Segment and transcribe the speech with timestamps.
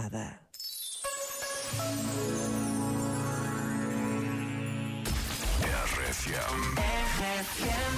[0.00, 0.38] passada.
[7.20, 7.94] RFM.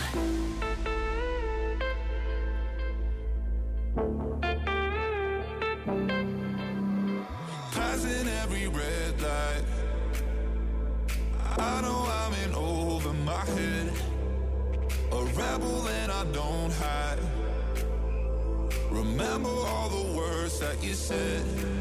[7.72, 9.64] Passing every red light.
[11.58, 13.92] I know I'm in over my head.
[15.12, 17.18] A rebel and I don't hide.
[18.90, 21.71] Remember all the words that you said.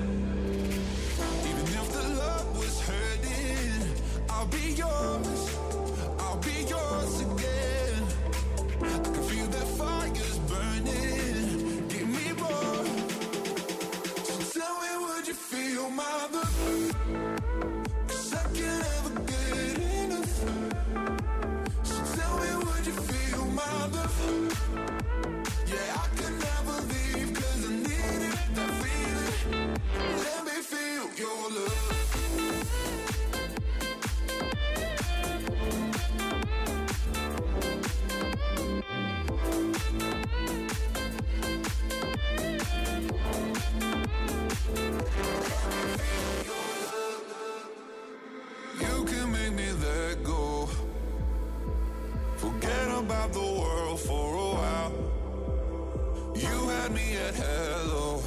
[56.81, 58.23] Had me at hello.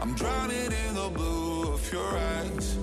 [0.00, 2.76] I'm drowning in the blue of your eyes.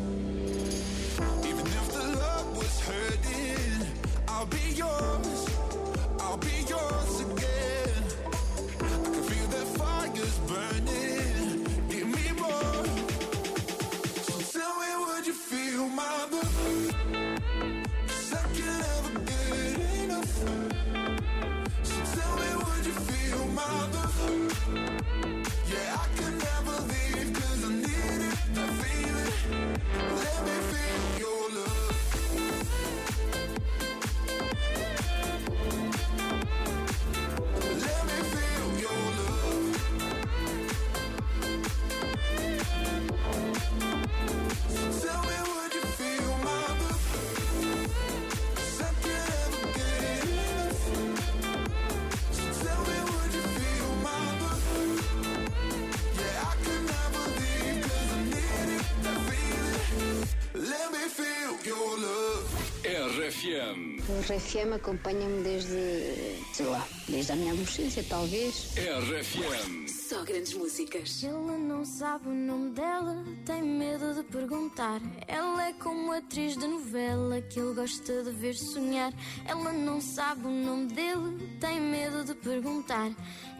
[63.45, 63.97] RFM.
[64.09, 68.73] O RFM acompanha-me desde, sei lá, desde a minha adolescência, talvez.
[68.77, 69.87] RFM.
[69.87, 71.23] Só grandes músicas.
[71.23, 75.01] Ela não sabe o nome dela, tem medo de perguntar.
[75.27, 79.13] Ela é como atriz de novela que ele gosta de ver sonhar.
[79.45, 83.11] Ela não sabe o nome dele, tem medo de perguntar.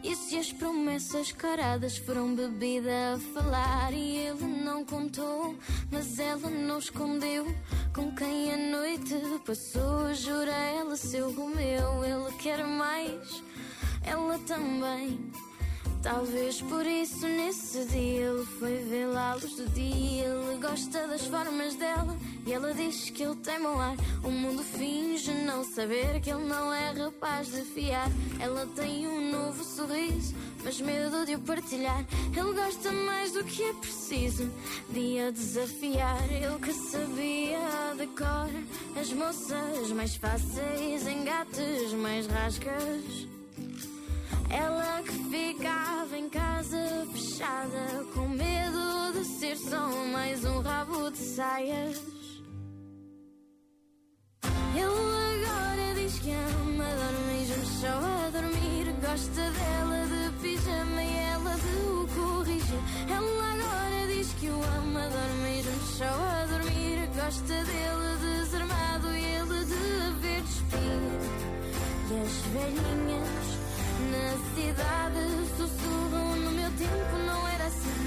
[0.04, 3.92] E se as promessas caradas foram bebida a falar?
[3.92, 5.56] E ele não contou,
[5.92, 7.48] mas ela não escondeu.
[7.92, 12.04] Com quem a noite passou, jura ela seu Romeu.
[12.06, 13.35] Ele quer mais,
[14.06, 15.20] ela também.
[16.06, 20.26] Talvez por isso nesse dia ele foi vê-la à luz do dia.
[20.26, 22.16] Ele gosta das formas dela
[22.46, 23.96] e ela diz que ele tem mau ar.
[24.24, 28.08] O mundo finge não saber que ele não é rapaz de fiar.
[28.40, 32.06] Ela tem um novo sorriso, mas medo de o partilhar.
[32.38, 34.48] Ele gosta mais do que é preciso
[34.92, 36.32] de a desafiar.
[36.32, 43.36] Ele que sabia de cor as moças mais fáceis, engates mais rascas.
[44.58, 51.18] Ela que ficava em casa fechada com medo de ser só mais um rabo de
[51.18, 52.02] saias.
[54.74, 58.86] Ele agora diz que ama, dorme juntos só a dormir.
[59.02, 62.84] Gosta dela de pijama e ela de o corrigir.
[63.10, 67.10] Ela agora diz que o ama, dorme juntos só a dormir.
[67.14, 71.46] Gosta dele desarmado e ele de ver despir.
[72.08, 73.65] E as velhinhas
[74.12, 75.20] na cidade
[75.58, 78.00] sussurram no meu tempo não era assim.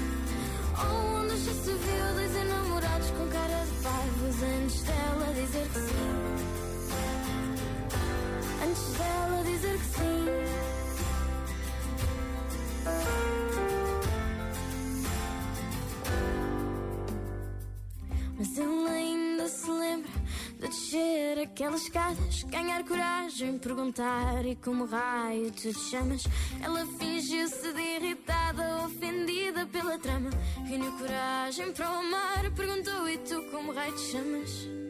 [0.79, 6.09] Onde já se viu dois enamorados com cara de parvos antes dela dizer que sim.
[8.65, 10.25] Antes dela dizer que sim.
[18.37, 19.08] Mas ele ainda
[19.49, 20.11] se lembra
[20.53, 26.23] de descer aquelas escadas, ganhar coragem, perguntar e como raio te chamas.
[26.61, 30.29] Ela fingiu-se de irritada, ofendida pela trama.
[30.65, 34.88] Reuniu coragem para o amar, perguntou e tu como raio te chamas.